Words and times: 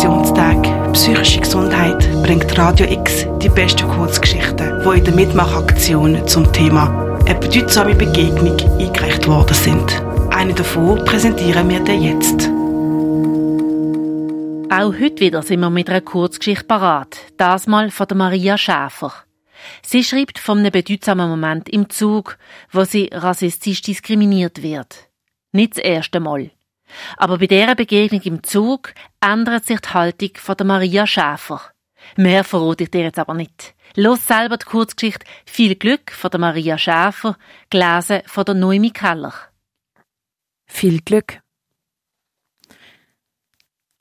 Weltinfektionstag 0.00 0.92
Psychische 0.94 1.40
Gesundheit 1.40 2.22
bringt 2.22 2.56
Radio 2.56 2.86
X 2.90 3.26
die 3.42 3.50
besten 3.50 3.86
Kurzgeschichten, 3.86 4.82
die 4.82 4.98
in 4.98 5.04
der 5.04 5.14
Mitmachaktion 5.14 6.26
zum 6.26 6.50
Thema 6.54 7.18
eine 7.26 7.38
bedeutsame 7.38 7.94
Begegnung 7.94 8.56
eingereicht 8.80 9.28
worden 9.28 9.52
sind. 9.52 10.02
Eine 10.30 10.54
davon 10.54 11.04
präsentieren 11.04 11.68
wir 11.68 11.80
dir 11.80 11.96
jetzt. 11.96 12.48
Auch 14.72 14.94
heute 14.98 15.20
wieder 15.20 15.42
sind 15.42 15.60
wir 15.60 15.68
mit 15.68 15.90
einer 15.90 16.00
Kurzgeschichte 16.00 16.64
parat. 16.64 17.18
Das 17.36 17.66
mal 17.66 17.90
von 17.90 18.08
der 18.08 18.16
Maria 18.16 18.56
Schäfer. 18.56 19.12
Sie 19.82 20.02
schreibt 20.02 20.38
von 20.38 20.60
einem 20.60 20.72
bedeutsamen 20.72 21.28
Moment 21.28 21.68
im 21.68 21.90
Zug, 21.90 22.38
wo 22.72 22.84
sie 22.84 23.10
rassistisch 23.12 23.82
diskriminiert 23.82 24.62
wird. 24.62 25.10
Nicht 25.52 25.76
das 25.76 25.84
erste 25.84 26.20
Mal. 26.20 26.52
Aber 27.16 27.38
bei 27.38 27.46
dieser 27.46 27.74
Begegnung 27.74 28.22
im 28.22 28.42
Zug 28.42 28.94
ändert 29.20 29.66
sich 29.66 29.80
die 29.80 29.88
Haltung 29.88 30.30
von 30.36 30.56
der 30.56 30.66
Maria 30.66 31.06
Schäfer. 31.06 31.60
Mehr 32.16 32.44
verrate 32.44 32.84
ich 32.84 32.90
dir 32.90 33.02
jetzt 33.02 33.18
aber 33.18 33.34
nicht. 33.34 33.74
Los 33.96 34.26
selber 34.26 34.56
die 34.56 34.66
Kurzgeschichte 34.66 35.26
Viel 35.46 35.74
Glück 35.74 36.12
von 36.12 36.30
der 36.30 36.40
Maria 36.40 36.78
Schäfer, 36.78 37.36
gelesen 37.70 38.22
von 38.26 38.44
der 38.44 38.54
Noemi 38.54 38.90
Keller. 38.90 39.34
Viel 40.66 41.00
Glück. 41.00 41.40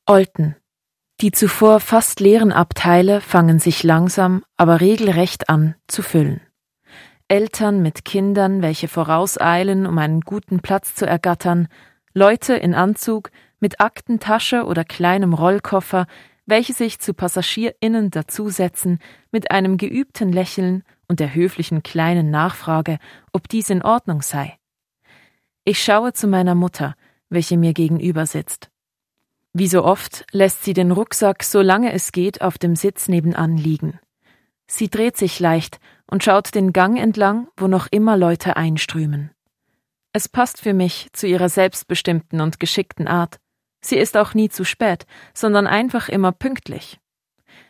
Olten. 0.06 0.56
Die 1.22 1.32
zuvor 1.32 1.82
fast 1.82 2.20
leeren 2.20 2.54
Abteile 2.54 3.20
fangen 3.20 3.60
sich 3.60 3.84
langsam, 3.84 4.46
aber 4.56 4.80
regelrecht 4.80 5.50
an 5.50 5.76
zu 5.88 6.02
füllen. 6.02 6.42
Eltern 7.28 7.82
mit 7.82 8.06
Kindern, 8.06 8.62
welche 8.62 8.88
vorauseilen, 8.88 9.86
um 9.86 9.98
einen 9.98 10.22
guten 10.22 10.62
Platz 10.62 10.96
zu 10.96 11.06
ergattern, 11.06 11.68
Leute 12.14 12.56
in 12.56 12.74
Anzug, 12.74 13.32
mit 13.60 13.80
Aktentasche 13.80 14.66
oder 14.66 14.84
kleinem 14.84 15.34
Rollkoffer, 15.34 16.08
welche 16.46 16.74
sich 16.74 17.00
zu 17.00 17.14
PassagierInnen 17.14 18.10
dazusetzen, 18.10 19.00
mit 19.32 19.52
einem 19.52 19.78
geübten 19.78 20.32
Lächeln 20.32 20.84
und 21.08 21.20
der 21.20 21.36
höflichen 21.36 21.84
kleinen 21.84 22.32
Nachfrage, 22.32 22.98
ob 23.32 23.48
dies 23.48 23.70
in 23.70 23.84
Ordnung 23.84 24.22
sei. 24.22 24.58
Ich 25.66 25.84
schaue 25.84 26.14
zu 26.14 26.28
meiner 26.28 26.56
Mutter, 26.56 26.96
welche 27.30 27.58
mir 27.58 27.74
gegenüber 27.74 28.26
sitzt. 28.26 28.70
Wie 29.54 29.68
so 29.68 29.84
oft 29.84 30.26
lässt 30.32 30.64
sie 30.64 30.74
den 30.74 30.92
Rucksack, 30.92 31.44
solange 31.44 31.92
es 31.94 32.12
geht, 32.12 32.42
auf 32.42 32.58
dem 32.58 32.76
Sitz 32.76 33.08
nebenan 33.08 33.58
liegen. 33.58 34.00
Sie 34.68 34.90
dreht 34.90 35.18
sich 35.18 35.40
leicht 35.40 35.80
und 36.08 36.24
schaut 36.24 36.54
den 36.54 36.74
Gang 36.74 37.00
entlang, 37.00 37.48
wo 37.58 37.68
noch 37.68 37.88
immer 37.92 38.18
Leute 38.18 38.56
einströmen. 38.56 39.32
Es 40.12 40.28
passt 40.28 40.62
für 40.62 40.74
mich 40.74 41.10
zu 41.14 41.28
ihrer 41.28 41.50
selbstbestimmten 41.50 42.42
und 42.42 42.60
geschickten 42.60 43.08
Art. 43.08 43.40
Sie 43.82 43.98
ist 43.98 44.18
auch 44.18 44.34
nie 44.34 44.50
zu 44.50 44.66
spät, 44.66 45.06
sondern 45.34 45.68
einfach 45.68 46.10
immer 46.10 46.32
pünktlich. 46.32 47.00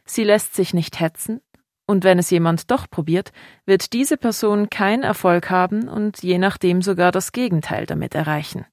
Sie 0.05 0.23
lässt 0.23 0.55
sich 0.55 0.73
nicht 0.73 0.99
hetzen, 0.99 1.41
und 1.85 2.03
wenn 2.03 2.19
es 2.19 2.29
jemand 2.29 2.69
doch 2.69 2.87
probiert, 2.87 3.31
wird 3.65 3.93
diese 3.93 4.15
Person 4.15 4.69
keinen 4.69 5.01
Erfolg 5.01 5.49
haben 5.49 5.87
und 5.87 6.21
je 6.21 6.37
nachdem 6.37 6.83
sogar 6.83 7.11
das 7.11 7.31
Gegenteil 7.31 7.87
damit 7.87 8.13
erreichen. 8.13 8.65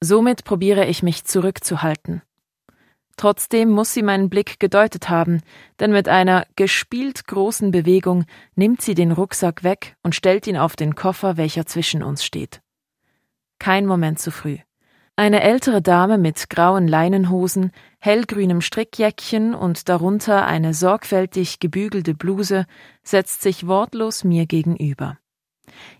Somit 0.00 0.44
probiere 0.44 0.84
ich 0.84 1.02
mich 1.02 1.24
zurückzuhalten. 1.24 2.20
Trotzdem 3.16 3.70
muss 3.70 3.94
sie 3.94 4.02
meinen 4.02 4.28
Blick 4.28 4.58
gedeutet 4.58 5.08
haben, 5.08 5.40
denn 5.78 5.92
mit 5.92 6.08
einer 6.08 6.46
gespielt 6.56 7.26
großen 7.26 7.70
Bewegung 7.70 8.24
nimmt 8.56 8.82
sie 8.82 8.94
den 8.94 9.12
Rucksack 9.12 9.62
weg 9.62 9.96
und 10.02 10.14
stellt 10.14 10.46
ihn 10.46 10.56
auf 10.56 10.76
den 10.76 10.94
Koffer, 10.94 11.36
welcher 11.36 11.66
zwischen 11.66 12.02
uns 12.02 12.24
steht. 12.24 12.60
Kein 13.58 13.86
Moment 13.86 14.18
zu 14.18 14.30
früh. 14.30 14.58
Eine 15.16 15.42
ältere 15.42 15.80
Dame 15.80 16.18
mit 16.18 16.50
grauen 16.50 16.88
Leinenhosen, 16.88 17.70
hellgrünem 18.00 18.60
Strickjäckchen 18.60 19.54
und 19.54 19.88
darunter 19.88 20.44
eine 20.44 20.74
sorgfältig 20.74 21.60
gebügelte 21.60 22.14
Bluse 22.14 22.66
setzt 23.04 23.42
sich 23.42 23.68
wortlos 23.68 24.24
mir 24.24 24.46
gegenüber. 24.46 25.18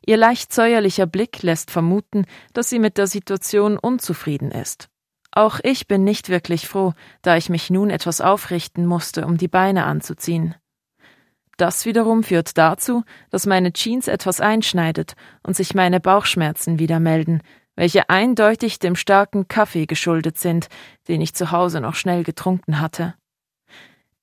Ihr 0.04 0.16
leicht 0.16 0.52
säuerlicher 0.52 1.06
Blick 1.06 1.42
lässt 1.44 1.70
vermuten, 1.70 2.26
dass 2.52 2.68
sie 2.68 2.80
mit 2.80 2.98
der 2.98 3.06
Situation 3.06 3.78
unzufrieden 3.78 4.50
ist. 4.50 4.88
Auch 5.36 5.58
ich 5.64 5.88
bin 5.88 6.04
nicht 6.04 6.28
wirklich 6.28 6.68
froh, 6.68 6.92
da 7.22 7.36
ich 7.36 7.48
mich 7.48 7.68
nun 7.68 7.90
etwas 7.90 8.20
aufrichten 8.20 8.86
musste, 8.86 9.26
um 9.26 9.36
die 9.36 9.48
Beine 9.48 9.84
anzuziehen. 9.84 10.54
Das 11.56 11.86
wiederum 11.86 12.22
führt 12.22 12.56
dazu, 12.56 13.02
dass 13.30 13.44
meine 13.44 13.72
Jeans 13.72 14.06
etwas 14.06 14.40
einschneidet 14.40 15.14
und 15.42 15.56
sich 15.56 15.74
meine 15.74 15.98
Bauchschmerzen 15.98 16.78
wieder 16.78 17.00
melden, 17.00 17.40
welche 17.74 18.08
eindeutig 18.10 18.78
dem 18.78 18.94
starken 18.94 19.48
Kaffee 19.48 19.86
geschuldet 19.86 20.38
sind, 20.38 20.68
den 21.08 21.20
ich 21.20 21.34
zu 21.34 21.50
Hause 21.50 21.80
noch 21.80 21.96
schnell 21.96 22.22
getrunken 22.22 22.80
hatte. 22.80 23.14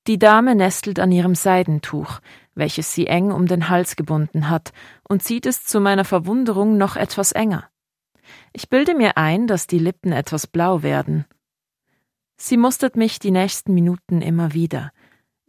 Die 0.08 0.18
Dame 0.18 0.56
nestelt 0.56 0.98
an 0.98 1.12
ihrem 1.12 1.36
Seidentuch, 1.36 2.22
welches 2.56 2.94
sie 2.94 3.08
eng 3.08 3.32
um 3.32 3.48
den 3.48 3.68
Hals 3.68 3.98
gebunden 3.98 4.50
hat, 4.50 4.72
und 5.04 5.24
zieht 5.24 5.46
es 5.46 5.66
zu 5.66 5.82
meiner 5.82 6.06
Verwunderung 6.06 6.78
noch 6.78 6.96
etwas 6.96 7.34
enger. 7.34 7.70
Ich 8.54 8.70
bilde 8.70 8.96
mir 8.96 9.18
ein, 9.18 9.48
dass 9.48 9.68
die 9.68 9.80
Lippen 9.80 10.12
etwas 10.12 10.48
blau 10.48 10.84
werden. 10.84 11.26
Sie 12.38 12.58
mustert 12.58 12.96
mich 12.96 13.20
die 13.20 13.32
nächsten 13.32 13.74
Minuten 13.74 14.22
immer 14.22 14.54
wieder. 14.54 14.92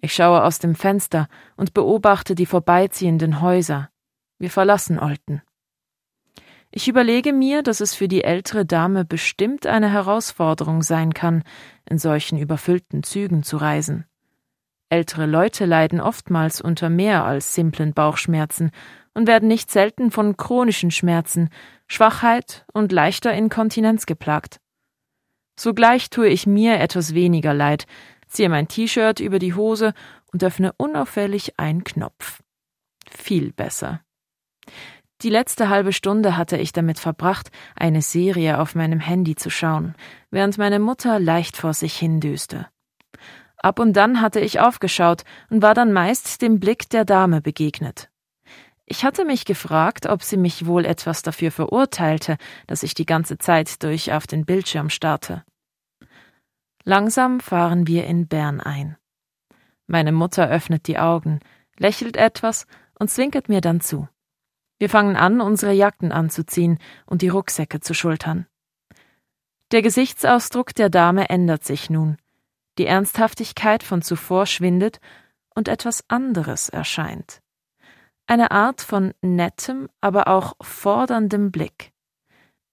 Ich 0.01 0.15
schaue 0.15 0.43
aus 0.43 0.59
dem 0.59 0.75
Fenster 0.75 1.29
und 1.57 1.75
beobachte 1.75 2.35
die 2.35 2.47
vorbeiziehenden 2.47 3.41
Häuser. 3.41 3.89
Wir 4.39 4.51
verlassen 4.51 4.99
Olten. 4.99 5.43
Ich 6.71 6.89
überlege 6.89 7.33
mir, 7.33 7.63
dass 7.63 7.81
es 7.81 7.95
für 7.95 8.09
die 8.09 8.25
ältere 8.25 8.65
Dame 8.65 9.05
bestimmt 9.05 9.67
eine 9.67 9.91
Herausforderung 9.91 10.83
sein 10.83 11.13
kann, 11.13 11.45
in 11.89 11.99
solchen 11.99 12.39
überfüllten 12.39 13.03
Zügen 13.03 13.43
zu 13.43 13.59
reisen. 13.59 14.07
Ältere 14.89 15.27
Leute 15.27 15.67
leiden 15.67 16.01
oftmals 16.01 16.61
unter 16.61 16.91
mehr 16.91 17.25
als 17.25 17.55
simplen 17.55 17.95
Bauchschmerzen 17.95 18.71
und 19.15 19.27
werden 19.27 19.49
nicht 19.49 19.71
selten 19.71 20.11
von 20.11 20.37
chronischen 20.37 20.91
Schmerzen, 20.91 21.51
Schwachheit 21.87 22.65
und 22.73 22.93
leichter 22.93 23.33
Inkontinenz 23.33 24.07
geplagt. 24.07 24.61
Sogleich 25.59 26.11
tue 26.11 26.29
ich 26.29 26.47
mir 26.47 26.81
etwas 26.81 27.15
weniger 27.15 27.55
leid, 27.55 27.87
ziehe 28.27 28.49
mein 28.49 28.69
T-Shirt 28.69 29.21
über 29.21 29.39
die 29.39 29.55
Hose 29.55 29.93
und 30.33 30.43
öffne 30.43 30.73
unauffällig 30.77 31.59
einen 31.59 31.85
Knopf. 31.85 32.43
Viel 33.11 33.53
besser. 33.53 34.01
Die 35.21 35.31
letzte 35.31 35.69
halbe 35.69 35.93
Stunde 35.93 36.37
hatte 36.37 36.57
ich 36.57 36.73
damit 36.73 36.99
verbracht, 36.99 37.51
eine 37.77 38.03
Serie 38.03 38.59
auf 38.59 38.75
meinem 38.75 38.99
Handy 38.99 39.37
zu 39.37 39.51
schauen, 39.51 39.95
während 40.31 40.59
meine 40.59 40.81
Mutter 40.81 41.21
leicht 41.21 41.57
vor 41.57 41.75
sich 41.75 41.97
hindüste. 41.97 42.67
Ab 43.59 43.79
und 43.79 43.93
dann 43.93 44.21
hatte 44.21 44.41
ich 44.41 44.59
aufgeschaut 44.59 45.23
und 45.49 45.63
war 45.63 45.75
dann 45.75 45.93
meist 45.93 46.43
dem 46.43 46.59
Blick 46.59 46.91
der 46.91 47.05
Dame 47.05 47.41
begegnet. 47.41 48.12
Ich 48.93 49.07
hatte 49.07 49.25
mich 49.25 49.47
gefragt, 49.47 50.05
ob 50.05 50.23
sie 50.23 50.37
mich 50.37 50.67
wohl 50.67 50.85
etwas 50.85 51.23
dafür 51.23 51.51
verurteilte, 51.51 52.37
dass 52.67 52.83
ich 52.83 52.93
die 52.93 53.07
ganze 53.07 53.39
Zeit 53.39 53.83
durch 53.83 54.13
auf 54.13 54.27
den 54.27 54.45
Bildschirm 54.45 54.91
starrte. 54.91 55.45
Langsam 56.85 57.41
fahren 57.41 57.87
wir 57.87 58.05
in 58.05 58.29
Bern 58.29 58.61
ein. 58.61 58.99
Meine 59.87 60.13
Mutter 60.13 60.47
öffnet 60.47 60.89
die 60.89 60.99
Augen, 60.99 61.41
lächelt 61.79 62.19
etwas 62.19 62.67
und 62.99 63.09
zwinkert 63.09 63.49
mir 63.49 63.63
dann 63.63 63.81
zu. 63.81 64.11
Wir 64.79 64.91
fangen 64.91 65.17
an, 65.17 65.41
unsere 65.41 65.73
Jacken 65.73 66.13
anzuziehen 66.13 66.79
und 67.07 67.23
die 67.23 67.31
Rucksäcke 67.31 67.81
zu 67.81 67.95
schultern. 67.95 68.47
Der 69.71 69.81
Gesichtsausdruck 69.81 70.75
der 70.75 70.91
Dame 70.91 71.31
ändert 71.31 71.65
sich 71.65 71.89
nun. 71.89 72.19
Die 72.77 72.85
Ernsthaftigkeit 72.85 73.83
von 73.83 74.03
zuvor 74.03 74.45
schwindet 74.45 75.01
und 75.55 75.69
etwas 75.69 76.05
anderes 76.11 76.69
erscheint 76.69 77.42
eine 78.27 78.51
Art 78.51 78.81
von 78.81 79.13
nettem, 79.21 79.89
aber 80.01 80.29
auch 80.29 80.55
forderndem 80.61 81.51
Blick. 81.51 81.93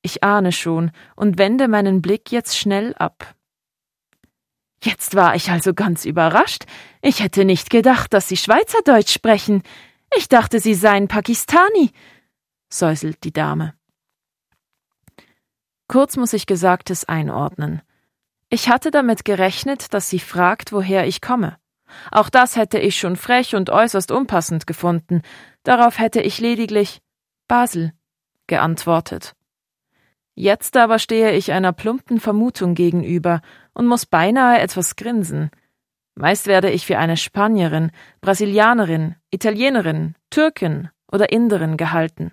Ich 0.01 0.23
ahne 0.23 0.51
schon 0.51 0.91
und 1.15 1.37
wende 1.37 1.67
meinen 1.67 2.01
Blick 2.01 2.31
jetzt 2.31 2.57
schnell 2.57 2.93
ab. 2.95 3.35
Jetzt 4.83 5.15
war 5.15 5.35
ich 5.35 5.51
also 5.51 5.73
ganz 5.73 6.05
überrascht. 6.05 6.65
Ich 7.01 7.19
hätte 7.19 7.43
nicht 7.43 7.69
gedacht, 7.69 8.13
dass 8.13 8.29
Sie 8.29 8.37
Schweizerdeutsch 8.37 9.11
sprechen. 9.11 9.63
Ich 10.15 10.29
dachte, 10.29 10.59
Sie 10.59 10.73
seien 10.73 11.09
Pakistani, 11.09 11.91
säuselt 12.69 13.23
die 13.23 13.33
Dame. 13.33 13.73
Kurz 15.89 16.17
muss 16.17 16.33
ich 16.33 16.45
Gesagtes 16.45 17.03
einordnen. 17.05 17.81
Ich 18.51 18.69
hatte 18.69 18.89
damit 18.91 19.25
gerechnet, 19.25 19.93
dass 19.93 20.09
sie 20.09 20.19
fragt, 20.19 20.71
woher 20.71 21.05
ich 21.05 21.19
komme. 21.19 21.57
Auch 22.11 22.29
das 22.29 22.55
hätte 22.55 22.79
ich 22.79 22.97
schon 22.97 23.15
frech 23.15 23.55
und 23.55 23.69
äußerst 23.69 24.11
unpassend 24.11 24.67
gefunden, 24.67 25.21
darauf 25.63 25.99
hätte 25.99 26.21
ich 26.21 26.39
lediglich 26.39 27.01
Basel 27.47 27.93
geantwortet. 28.47 29.35
Jetzt 30.35 30.77
aber 30.77 30.99
stehe 30.99 31.33
ich 31.33 31.51
einer 31.51 31.73
plumpen 31.73 32.19
Vermutung 32.19 32.73
gegenüber 32.73 33.41
und 33.73 33.87
muss 33.87 34.05
beinahe 34.05 34.59
etwas 34.59 34.95
grinsen. 34.95 35.51
Meist 36.15 36.47
werde 36.47 36.69
ich 36.69 36.85
für 36.85 36.97
eine 36.97 37.17
Spanierin, 37.17 37.91
Brasilianerin, 38.21 39.15
Italienerin, 39.31 40.15
Türkin 40.29 40.89
oder 41.11 41.31
Inderin 41.31 41.75
gehalten. 41.75 42.31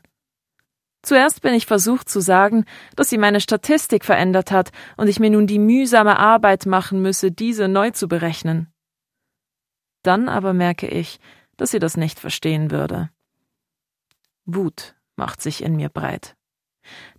Zuerst 1.03 1.41
bin 1.41 1.55
ich 1.55 1.67
versucht 1.67 2.09
zu 2.09 2.21
sagen, 2.21 2.65
dass 2.97 3.11
sie 3.11 3.19
meine 3.19 3.41
Statistik 3.41 4.05
verändert 4.05 4.51
hat 4.51 4.71
und 4.97 5.07
ich 5.07 5.21
mir 5.21 5.31
nun 5.31 5.47
die 5.47 5.61
mühsame 5.61 6.19
Arbeit 6.19 6.67
machen 6.67 7.01
müsse, 7.01 7.31
diese 7.31 7.69
neu 7.69 7.93
zu 7.93 8.09
berechnen. 8.09 8.73
Dann 10.07 10.29
aber 10.29 10.53
merke 10.53 10.87
ich, 10.87 11.19
dass 11.57 11.73
sie 11.73 11.81
das 11.81 11.97
nicht 11.97 12.21
verstehen 12.21 12.71
würde. 12.71 13.11
Wut 14.45 14.95
macht 15.17 15.43
sich 15.43 15.65
in 15.65 15.75
mir 15.75 15.89
breit. 15.89 16.37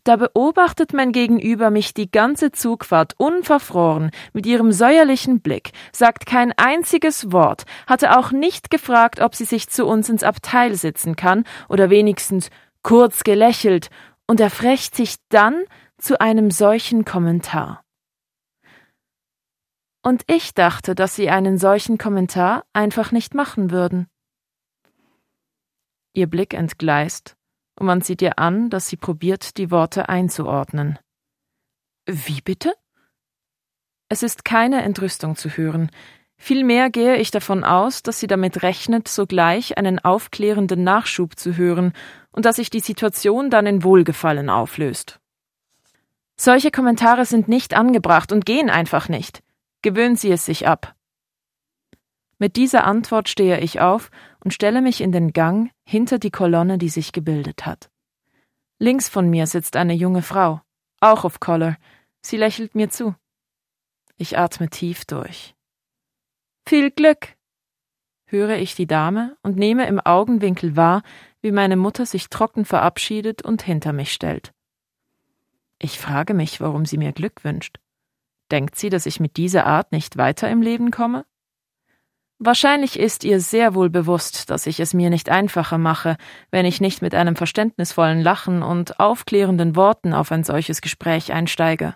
Da 0.06 0.16
beobachtet 0.16 0.94
mein 0.94 1.12
Gegenüber 1.12 1.70
mich 1.70 1.94
die 1.94 2.10
ganze 2.10 2.54
Zugfahrt 2.54 3.16
unverfroren 3.18 4.12
mit 4.32 4.46
ihrem 4.46 4.72
säuerlichen 4.72 5.42
Blick, 5.42 5.72
sagt 5.92 6.26
kein 6.26 6.54
einziges 6.56 7.34
Wort, 7.34 7.66
hatte 7.88 8.18
auch 8.18 8.32
nicht 8.32 8.70
gefragt, 8.70 9.20
ob 9.20 9.36
sie 9.36 9.44
sich 9.44 9.68
zu 9.68 9.86
uns 9.86 10.08
ins 10.08 10.24
Abteil 10.24 10.76
sitzen 10.76 11.18
kann 11.18 11.44
oder 11.68 11.90
wenigstens 11.90 12.50
kurz 12.84 13.26
gelächelt 13.26 13.90
und 14.28 14.40
erfrecht 14.40 14.96
sich 14.96 15.16
dann 15.28 15.64
zu 15.98 16.22
einem 16.22 16.52
solchen 16.52 17.04
Kommentar. 17.04 17.84
Und 20.08 20.24
ich 20.28 20.54
dachte, 20.54 20.96
dass 20.96 21.18
sie 21.18 21.30
einen 21.30 21.58
solchen 21.58 21.98
Kommentar 21.98 22.64
einfach 22.72 23.12
nicht 23.12 23.34
machen 23.34 23.72
würden. 23.72 24.08
Ihr 26.14 26.28
Blick 26.28 26.54
entgleist, 26.54 27.36
und 27.78 27.88
man 27.88 28.00
sieht 28.00 28.22
ihr 28.22 28.40
an, 28.40 28.70
dass 28.70 28.88
sie 28.88 28.96
probiert, 28.96 29.58
die 29.58 29.70
Worte 29.70 30.08
einzuordnen. 30.08 30.98
Wie 32.06 32.40
bitte? 32.40 32.74
Es 34.08 34.24
ist 34.24 34.46
keine 34.46 34.82
Entrüstung 34.82 35.36
zu 35.36 35.50
hören, 35.50 35.92
Vielmehr 36.38 36.90
gehe 36.90 37.18
ich 37.18 37.32
davon 37.32 37.66
aus, 37.66 38.02
dass 38.02 38.20
sie 38.22 38.28
damit 38.28 38.64
rechnet, 38.64 39.10
sogleich 39.10 39.78
einen 39.78 40.00
aufklärenden 40.00 40.84
Nachschub 40.84 41.38
zu 41.38 41.58
hören 41.58 41.92
und 42.32 42.46
dass 42.46 42.56
sich 42.56 42.70
die 42.70 42.80
Situation 42.80 43.50
dann 43.50 43.66
in 43.66 43.84
Wohlgefallen 43.84 44.50
auflöst. 44.50 45.20
Solche 46.40 46.72
Kommentare 46.72 47.26
sind 47.26 47.50
nicht 47.50 47.74
angebracht 47.74 48.32
und 48.32 48.46
gehen 48.46 48.70
einfach 48.70 49.10
nicht. 49.10 49.42
Gewöhnen 49.82 50.16
Sie 50.16 50.32
es 50.32 50.46
sich 50.46 50.68
ab. 50.68 50.96
Mit 52.40 52.56
dieser 52.56 52.86
Antwort 52.86 53.30
stehe 53.30 53.60
ich 53.60 53.80
auf 53.80 54.12
und 54.44 54.54
stelle 54.54 54.82
mich 54.82 55.02
in 55.02 55.12
den 55.12 55.34
Gang 55.34 55.72
hinter 55.86 56.20
die 56.20 56.32
Kolonne, 56.32 56.78
die 56.78 56.90
sich 56.90 57.12
gebildet 57.12 57.66
hat. 57.66 57.90
Links 58.80 59.10
von 59.10 59.30
mir 59.30 59.48
sitzt 59.48 59.76
eine 59.76 59.94
junge 59.94 60.22
Frau, 60.22 60.62
auch 61.00 61.26
auf 61.26 61.40
Collar. 61.40 61.78
Sie 62.22 62.38
lächelt 62.38 62.76
mir 62.76 62.90
zu. 62.90 63.16
Ich 64.18 64.38
atme 64.38 64.70
tief 64.70 65.06
durch. 65.06 65.56
Viel 66.68 66.92
Glück! 66.92 67.36
höre 68.26 68.58
ich 68.58 68.76
die 68.76 68.88
Dame 68.88 69.38
und 69.42 69.58
nehme 69.58 69.88
im 69.88 70.00
Augenwinkel 70.00 70.76
wahr, 70.76 71.02
wie 71.42 71.52
meine 71.52 71.78
Mutter 71.78 72.06
sich 72.06 72.30
trocken 72.30 72.66
verabschiedet 72.66 73.42
und 73.42 73.62
hinter 73.62 73.94
mich 73.94 74.12
stellt. 74.12 74.54
Ich 75.80 75.98
frage 75.98 76.34
mich, 76.34 76.60
warum 76.60 76.86
sie 76.86 76.98
mir 76.98 77.14
Glück 77.14 77.44
wünscht. 77.44 77.80
Denkt 78.52 78.76
sie, 78.76 78.90
dass 78.90 79.06
ich 79.06 79.20
mit 79.20 79.38
dieser 79.38 79.66
Art 79.66 79.92
nicht 79.92 80.18
weiter 80.18 80.50
im 80.50 80.62
Leben 80.62 80.92
komme? 80.92 81.26
Wahrscheinlich 82.40 83.00
ist 83.00 83.24
ihr 83.24 83.40
sehr 83.40 83.74
wohl 83.74 83.90
bewusst, 83.90 84.52
dass 84.52 84.68
ich 84.68 84.80
es 84.80 84.94
mir 84.94 85.10
nicht 85.10 85.30
einfacher 85.30 85.80
mache, 85.80 86.18
wenn 86.52 86.66
ich 86.66 86.80
nicht 86.80 87.02
mit 87.02 87.16
einem 87.16 87.36
verständnisvollen 87.36 88.22
Lachen 88.22 88.62
und 88.62 89.00
aufklärenden 89.00 89.76
Worten 89.76 90.14
auf 90.14 90.32
ein 90.32 90.44
solches 90.44 90.82
Gespräch 90.82 91.34
einsteige. 91.34 91.96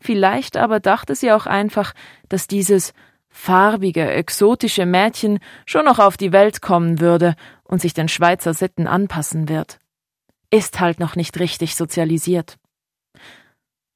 Vielleicht 0.00 0.56
aber 0.56 0.80
dachte 0.80 1.14
sie 1.14 1.32
auch 1.32 1.44
einfach, 1.44 1.92
dass 2.30 2.46
dieses 2.46 2.94
farbige, 3.28 4.10
exotische 4.10 4.86
Mädchen 4.86 5.38
schon 5.66 5.84
noch 5.84 5.98
auf 5.98 6.16
die 6.16 6.32
Welt 6.32 6.62
kommen 6.62 6.98
würde 6.98 7.34
und 7.62 7.82
sich 7.82 7.92
den 7.92 8.08
Schweizer 8.08 8.54
Sitten 8.54 8.86
anpassen 8.86 9.50
wird. 9.50 9.78
Ist 10.50 10.80
halt 10.80 10.98
noch 10.98 11.14
nicht 11.14 11.38
richtig 11.38 11.76
sozialisiert. 11.76 12.56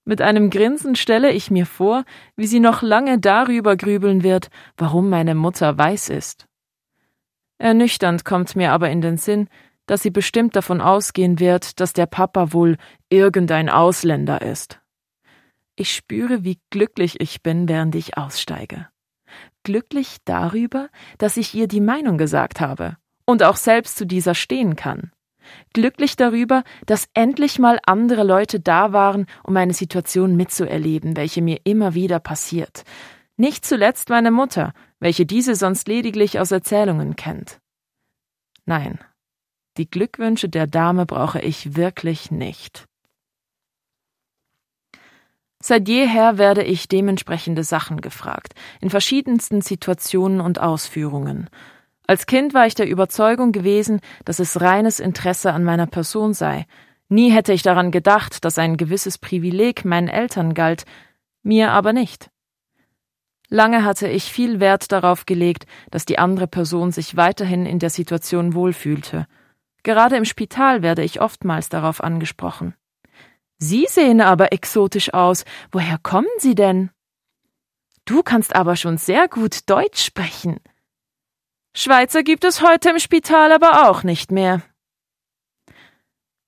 Mit 0.04 0.20
einem 0.20 0.50
Grinsen 0.50 0.96
stelle 0.96 1.30
ich 1.32 1.50
mir 1.50 1.66
vor, 1.66 2.04
wie 2.36 2.46
sie 2.46 2.60
noch 2.60 2.82
lange 2.82 3.18
darüber 3.18 3.76
grübeln 3.76 4.22
wird, 4.22 4.48
warum 4.76 5.08
meine 5.08 5.34
Mutter 5.34 5.78
weiß 5.78 6.08
ist. 6.08 6.46
Ernüchternd 7.58 8.24
kommt 8.24 8.56
mir 8.56 8.72
aber 8.72 8.90
in 8.90 9.00
den 9.00 9.16
Sinn, 9.16 9.48
dass 9.86 10.02
sie 10.02 10.10
bestimmt 10.10 10.56
davon 10.56 10.80
ausgehen 10.80 11.38
wird, 11.38 11.80
dass 11.80 11.92
der 11.92 12.06
Papa 12.06 12.52
wohl 12.52 12.76
irgendein 13.10 13.68
Ausländer 13.68 14.42
ist. 14.42 14.80
Ich 15.76 15.94
spüre, 15.94 16.44
wie 16.44 16.58
glücklich 16.70 17.20
ich 17.20 17.42
bin, 17.42 17.68
während 17.68 17.94
ich 17.94 18.16
aussteige 18.16 18.88
glücklich 19.62 20.18
darüber, 20.24 20.88
dass 21.18 21.36
ich 21.36 21.54
ihr 21.54 21.68
die 21.68 21.80
Meinung 21.80 22.18
gesagt 22.18 22.60
habe 22.60 22.96
und 23.24 23.42
auch 23.42 23.56
selbst 23.56 23.96
zu 23.96 24.06
dieser 24.06 24.34
stehen 24.34 24.76
kann. 24.76 25.11
Glücklich 25.72 26.16
darüber, 26.16 26.64
dass 26.86 27.08
endlich 27.14 27.58
mal 27.58 27.78
andere 27.86 28.24
Leute 28.24 28.60
da 28.60 28.92
waren, 28.92 29.26
um 29.42 29.56
eine 29.56 29.74
Situation 29.74 30.36
mitzuerleben, 30.36 31.16
welche 31.16 31.42
mir 31.42 31.60
immer 31.64 31.94
wieder 31.94 32.20
passiert. 32.20 32.84
Nicht 33.36 33.64
zuletzt 33.64 34.08
meine 34.08 34.30
Mutter, 34.30 34.72
welche 35.00 35.26
diese 35.26 35.54
sonst 35.54 35.88
lediglich 35.88 36.38
aus 36.38 36.50
Erzählungen 36.50 37.16
kennt. 37.16 37.58
Nein, 38.66 38.98
die 39.78 39.88
Glückwünsche 39.88 40.48
der 40.48 40.66
Dame 40.66 41.06
brauche 41.06 41.40
ich 41.40 41.76
wirklich 41.76 42.30
nicht. 42.30 42.86
Seit 45.62 45.88
jeher 45.88 46.38
werde 46.38 46.64
ich 46.64 46.88
dementsprechende 46.88 47.62
Sachen 47.62 48.00
gefragt, 48.00 48.54
in 48.80 48.90
verschiedensten 48.90 49.62
Situationen 49.62 50.40
und 50.40 50.60
Ausführungen. 50.60 51.48
Als 52.12 52.26
Kind 52.26 52.52
war 52.52 52.66
ich 52.66 52.74
der 52.74 52.90
Überzeugung 52.90 53.52
gewesen, 53.52 54.02
dass 54.26 54.38
es 54.38 54.60
reines 54.60 55.00
Interesse 55.00 55.54
an 55.54 55.64
meiner 55.64 55.86
Person 55.86 56.34
sei. 56.34 56.66
Nie 57.08 57.30
hätte 57.30 57.54
ich 57.54 57.62
daran 57.62 57.90
gedacht, 57.90 58.44
dass 58.44 58.58
ein 58.58 58.76
gewisses 58.76 59.16
Privileg 59.16 59.86
meinen 59.86 60.08
Eltern 60.08 60.52
galt, 60.52 60.84
mir 61.42 61.70
aber 61.70 61.94
nicht. 61.94 62.28
Lange 63.48 63.82
hatte 63.86 64.08
ich 64.08 64.24
viel 64.24 64.60
Wert 64.60 64.92
darauf 64.92 65.24
gelegt, 65.24 65.64
dass 65.90 66.04
die 66.04 66.18
andere 66.18 66.48
Person 66.48 66.92
sich 66.92 67.16
weiterhin 67.16 67.64
in 67.64 67.78
der 67.78 67.88
Situation 67.88 68.52
wohlfühlte. 68.52 69.26
Gerade 69.82 70.16
im 70.16 70.26
Spital 70.26 70.82
werde 70.82 71.02
ich 71.04 71.22
oftmals 71.22 71.70
darauf 71.70 72.04
angesprochen. 72.04 72.74
Sie 73.56 73.86
sehen 73.88 74.20
aber 74.20 74.52
exotisch 74.52 75.14
aus. 75.14 75.46
Woher 75.70 75.96
kommen 75.96 76.28
Sie 76.36 76.54
denn? 76.54 76.90
Du 78.04 78.22
kannst 78.22 78.54
aber 78.54 78.76
schon 78.76 78.98
sehr 78.98 79.28
gut 79.28 79.70
Deutsch 79.70 80.04
sprechen. 80.04 80.60
Schweizer 81.74 82.22
gibt 82.22 82.44
es 82.44 82.60
heute 82.60 82.90
im 82.90 82.98
Spital 82.98 83.50
aber 83.50 83.88
auch 83.88 84.02
nicht 84.02 84.30
mehr. 84.30 84.60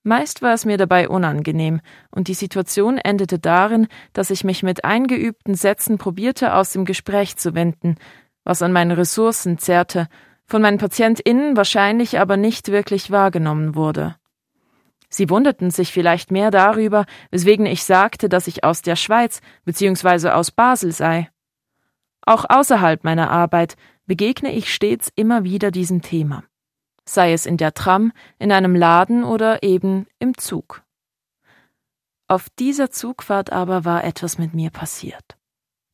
Meist 0.02 0.42
war 0.42 0.52
es 0.52 0.66
mir 0.66 0.76
dabei 0.76 1.08
unangenehm, 1.08 1.80
und 2.10 2.28
die 2.28 2.34
Situation 2.34 2.98
endete 2.98 3.38
darin, 3.38 3.88
dass 4.12 4.28
ich 4.28 4.44
mich 4.44 4.62
mit 4.62 4.84
eingeübten 4.84 5.54
Sätzen 5.54 5.96
probierte, 5.96 6.54
aus 6.54 6.72
dem 6.72 6.84
Gespräch 6.84 7.36
zu 7.38 7.54
wenden, 7.54 7.96
was 8.44 8.60
an 8.60 8.70
meinen 8.70 8.90
Ressourcen 8.90 9.56
zerrte, 9.56 10.08
von 10.44 10.60
meinen 10.60 10.76
PatientInnen 10.76 11.56
wahrscheinlich 11.56 12.18
aber 12.18 12.36
nicht 12.36 12.70
wirklich 12.70 13.10
wahrgenommen 13.10 13.74
wurde. 13.74 14.16
Sie 15.08 15.30
wunderten 15.30 15.70
sich 15.70 15.90
vielleicht 15.90 16.30
mehr 16.32 16.50
darüber, 16.50 17.06
weswegen 17.30 17.64
ich 17.64 17.84
sagte, 17.84 18.28
dass 18.28 18.46
ich 18.46 18.62
aus 18.62 18.82
der 18.82 18.96
Schweiz 18.96 19.40
bzw. 19.64 20.30
aus 20.30 20.50
Basel 20.50 20.92
sei. 20.92 21.30
Auch 22.26 22.44
außerhalb 22.46 23.04
meiner 23.04 23.30
Arbeit 23.30 23.76
begegne 24.06 24.52
ich 24.52 24.72
stets 24.72 25.10
immer 25.14 25.44
wieder 25.44 25.70
diesem 25.70 26.02
Thema, 26.02 26.44
sei 27.04 27.32
es 27.32 27.46
in 27.46 27.56
der 27.56 27.74
Tram, 27.74 28.12
in 28.38 28.52
einem 28.52 28.74
Laden 28.74 29.24
oder 29.24 29.62
eben 29.62 30.06
im 30.18 30.36
Zug. 30.36 30.82
Auf 32.26 32.48
dieser 32.50 32.90
Zugfahrt 32.90 33.52
aber 33.52 33.84
war 33.84 34.04
etwas 34.04 34.38
mit 34.38 34.54
mir 34.54 34.70
passiert, 34.70 35.36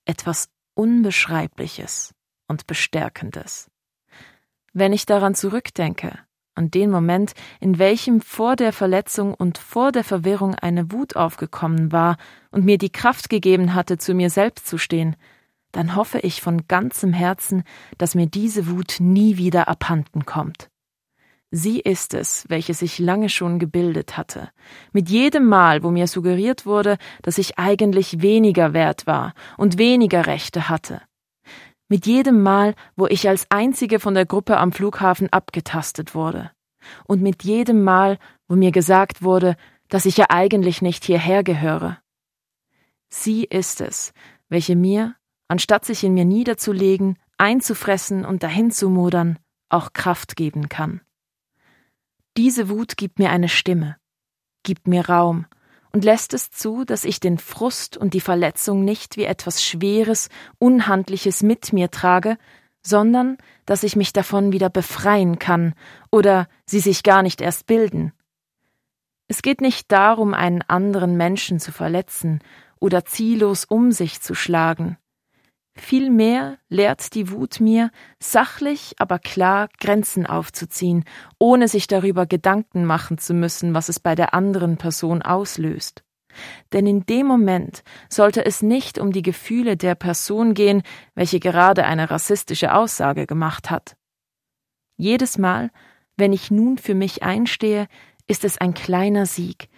etwas 0.04 0.48
Unbeschreibliches 0.74 2.14
und 2.46 2.66
Bestärkendes. 2.66 3.70
Wenn 4.72 4.92
ich 4.92 5.06
daran 5.06 5.34
zurückdenke, 5.34 6.18
an 6.54 6.70
den 6.70 6.90
Moment, 6.90 7.32
in 7.58 7.78
welchem 7.78 8.20
vor 8.20 8.54
der 8.54 8.72
Verletzung 8.72 9.34
und 9.34 9.58
vor 9.58 9.92
der 9.92 10.04
Verwirrung 10.04 10.54
eine 10.54 10.92
Wut 10.92 11.16
aufgekommen 11.16 11.90
war 11.90 12.16
und 12.50 12.64
mir 12.64 12.78
die 12.78 12.90
Kraft 12.90 13.30
gegeben 13.30 13.74
hatte, 13.74 13.98
zu 13.98 14.14
mir 14.14 14.30
selbst 14.30 14.66
zu 14.66 14.78
stehen, 14.78 15.16
dann 15.72 15.96
hoffe 15.96 16.18
ich 16.18 16.40
von 16.40 16.66
ganzem 16.66 17.12
Herzen, 17.12 17.64
dass 17.98 18.14
mir 18.14 18.26
diese 18.26 18.68
Wut 18.68 18.96
nie 18.98 19.36
wieder 19.36 19.68
abhanden 19.68 20.26
kommt. 20.26 20.70
Sie 21.52 21.80
ist 21.80 22.14
es, 22.14 22.44
welche 22.48 22.74
sich 22.74 23.00
lange 23.00 23.28
schon 23.28 23.58
gebildet 23.58 24.16
hatte. 24.16 24.50
Mit 24.92 25.10
jedem 25.10 25.46
Mal, 25.46 25.82
wo 25.82 25.90
mir 25.90 26.06
suggeriert 26.06 26.64
wurde, 26.64 26.96
dass 27.22 27.38
ich 27.38 27.58
eigentlich 27.58 28.22
weniger 28.22 28.72
wert 28.72 29.06
war 29.08 29.34
und 29.56 29.76
weniger 29.76 30.26
Rechte 30.26 30.68
hatte. 30.68 31.02
Mit 31.88 32.06
jedem 32.06 32.42
Mal, 32.42 32.76
wo 32.94 33.08
ich 33.08 33.28
als 33.28 33.50
einzige 33.50 33.98
von 33.98 34.14
der 34.14 34.26
Gruppe 34.26 34.58
am 34.58 34.70
Flughafen 34.70 35.32
abgetastet 35.32 36.14
wurde. 36.14 36.52
Und 37.04 37.20
mit 37.20 37.42
jedem 37.42 37.82
Mal, 37.82 38.18
wo 38.46 38.54
mir 38.54 38.70
gesagt 38.70 39.22
wurde, 39.22 39.56
dass 39.88 40.06
ich 40.06 40.16
ja 40.16 40.26
eigentlich 40.28 40.82
nicht 40.82 41.04
hierher 41.04 41.42
gehöre. 41.42 41.98
Sie 43.08 43.42
ist 43.42 43.80
es, 43.80 44.12
welche 44.48 44.76
mir, 44.76 45.16
anstatt 45.50 45.84
sich 45.84 46.04
in 46.04 46.14
mir 46.14 46.24
niederzulegen, 46.24 47.18
einzufressen 47.36 48.24
und 48.24 48.44
dahin 48.44 48.70
zu 48.70 48.88
modern, 48.88 49.36
auch 49.68 49.92
Kraft 49.92 50.36
geben 50.36 50.68
kann. 50.68 51.00
Diese 52.36 52.68
Wut 52.68 52.96
gibt 52.96 53.18
mir 53.18 53.30
eine 53.30 53.48
Stimme. 53.48 53.96
gibt 54.62 54.86
mir 54.86 55.08
Raum 55.08 55.46
und 55.92 56.04
lässt 56.04 56.34
es 56.34 56.52
zu, 56.52 56.84
dass 56.84 57.04
ich 57.04 57.18
den 57.18 57.38
Frust 57.38 57.96
und 57.96 58.14
die 58.14 58.20
Verletzung 58.20 58.84
nicht 58.84 59.16
wie 59.16 59.24
etwas 59.24 59.64
Schweres, 59.64 60.28
Unhandliches 60.60 61.42
mit 61.42 61.72
mir 61.72 61.90
trage, 61.90 62.38
sondern 62.80 63.36
dass 63.66 63.82
ich 63.82 63.96
mich 63.96 64.12
davon 64.12 64.52
wieder 64.52 64.70
befreien 64.70 65.40
kann 65.40 65.74
oder 66.12 66.46
sie 66.64 66.78
sich 66.78 67.02
gar 67.02 67.24
nicht 67.24 67.40
erst 67.40 67.66
bilden. 67.66 68.12
Es 69.26 69.42
geht 69.42 69.60
nicht 69.60 69.90
darum, 69.90 70.32
einen 70.32 70.62
anderen 70.62 71.16
Menschen 71.16 71.58
zu 71.58 71.72
verletzen 71.72 72.38
oder 72.78 73.04
ziellos 73.04 73.64
um 73.64 73.90
sich 73.90 74.20
zu 74.20 74.36
schlagen. 74.36 74.96
Vielmehr 75.76 76.58
lehrt 76.68 77.14
die 77.14 77.30
Wut 77.30 77.60
mir, 77.60 77.90
sachlich, 78.18 78.94
aber 78.98 79.18
klar 79.18 79.68
Grenzen 79.78 80.26
aufzuziehen, 80.26 81.04
ohne 81.38 81.68
sich 81.68 81.86
darüber 81.86 82.26
Gedanken 82.26 82.84
machen 82.84 83.18
zu 83.18 83.34
müssen, 83.34 83.72
was 83.72 83.88
es 83.88 84.00
bei 84.00 84.14
der 84.14 84.34
anderen 84.34 84.76
Person 84.76 85.22
auslöst. 85.22 86.02
Denn 86.72 86.86
in 86.86 87.06
dem 87.06 87.26
Moment 87.26 87.82
sollte 88.08 88.44
es 88.44 88.62
nicht 88.62 88.98
um 88.98 89.12
die 89.12 89.22
Gefühle 89.22 89.76
der 89.76 89.94
Person 89.94 90.54
gehen, 90.54 90.82
welche 91.14 91.40
gerade 91.40 91.84
eine 91.84 92.10
rassistische 92.10 92.74
Aussage 92.74 93.26
gemacht 93.26 93.70
hat. 93.70 93.96
Jedes 94.96 95.38
Mal, 95.38 95.70
wenn 96.16 96.32
ich 96.32 96.50
nun 96.50 96.78
für 96.78 96.94
mich 96.94 97.22
einstehe, 97.22 97.86
ist 98.26 98.44
es 98.44 98.58
ein 98.58 98.74
kleiner 98.74 99.26
Sieg, 99.26 99.68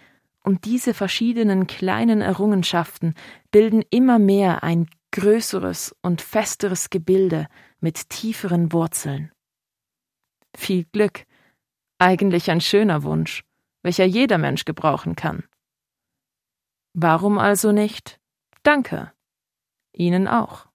und 0.43 0.65
diese 0.65 0.93
verschiedenen 0.93 1.67
kleinen 1.67 2.21
Errungenschaften 2.21 3.15
bilden 3.51 3.81
immer 3.89 4.19
mehr 4.19 4.63
ein 4.63 4.87
größeres 5.13 5.95
und 6.01 6.21
festeres 6.21 6.89
Gebilde 6.89 7.47
mit 7.79 8.09
tieferen 8.09 8.73
Wurzeln. 8.73 9.31
Viel 10.55 10.85
Glück, 10.85 11.25
eigentlich 11.99 12.51
ein 12.51 12.61
schöner 12.61 13.03
Wunsch, 13.03 13.43
welcher 13.83 14.05
jeder 14.05 14.37
Mensch 14.37 14.65
gebrauchen 14.65 15.15
kann. 15.15 15.43
Warum 16.93 17.37
also 17.37 17.71
nicht? 17.71 18.19
Danke. 18.63 19.13
Ihnen 19.93 20.27
auch. 20.27 20.67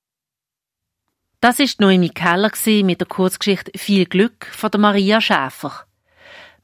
Das 1.41 1.61
ist 1.61 1.81
Noemi 1.81 2.09
Keller 2.09 2.51
mit 2.85 3.01
der 3.01 3.09
Kurzgeschichte 3.09 3.77
Viel 3.77 4.07
Glück 4.07 4.47
von 4.47 4.71
der 4.71 4.81
Maria 4.81 5.21
Schäfer. 5.21 5.87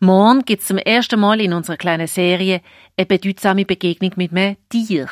Morgen 0.00 0.45
gibt 0.45 0.62
es 0.62 0.69
zum 0.69 0.78
ersten 0.78 1.21
Mal 1.21 1.40
in 1.40 1.52
unserer 1.52 1.76
kleinen 1.76 2.07
Serie 2.07 2.61
eine 2.97 3.07
bedeutsame 3.07 3.64
Begegnung 3.64 4.12
mit 4.16 4.33
einem 4.33 4.57
Tier. 4.69 5.09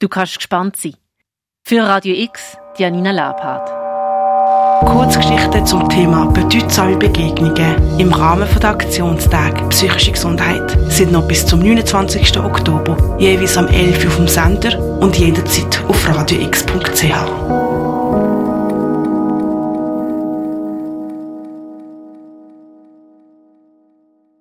Du 0.00 0.08
kannst 0.08 0.36
gespannt 0.36 0.76
sein. 0.76 0.96
Für 1.66 1.82
Radio 1.82 2.14
X, 2.14 2.58
Janina 2.76 3.10
Labhardt. 3.10 3.70
Kurzgeschichten 4.84 5.64
zum 5.64 5.88
Thema 5.88 6.26
bedeutsame 6.26 6.94
Begegnungen 6.98 7.98
im 7.98 8.12
Rahmen 8.12 8.46
der 8.60 8.68
Aktionstag 8.68 9.70
Psychische 9.70 10.12
Gesundheit 10.12 10.76
sind 10.90 11.12
noch 11.12 11.26
bis 11.26 11.46
zum 11.46 11.60
29. 11.60 12.38
Oktober 12.38 13.16
jeweils 13.18 13.56
am 13.56 13.68
11. 13.68 14.04
Uhr 14.04 14.10
auf 14.10 14.16
dem 14.16 14.28
Sender 14.28 14.78
und 15.00 15.16
jederzeit 15.16 15.82
auf 15.88 16.06
radiox.ch. 16.06 17.63